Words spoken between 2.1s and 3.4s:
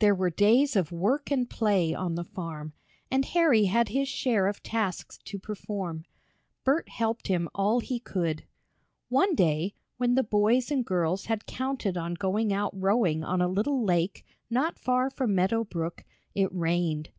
the farm, and